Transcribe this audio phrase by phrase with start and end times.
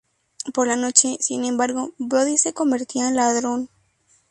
[0.55, 3.69] Por la noche, sin embargo, Brodie se convertía en ladrón.